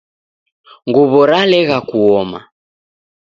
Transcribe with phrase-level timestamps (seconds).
[0.87, 2.39] Nguw'o ralegha kuoma